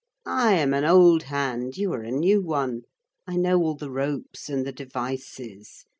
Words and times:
I 0.25 0.53
am 0.53 0.73
an 0.73 0.83
old 0.83 1.21
hand, 1.25 1.77
you 1.77 1.93
are 1.93 2.01
a 2.01 2.09
new 2.09 2.41
one. 2.41 2.85
I 3.27 3.35
know 3.35 3.59
all 3.61 3.75
the 3.75 3.91
ropes 3.91 4.49
and 4.49 4.65
the 4.65 4.71
devices. 4.71 5.85